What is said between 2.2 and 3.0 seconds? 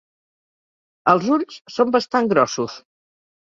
grossos.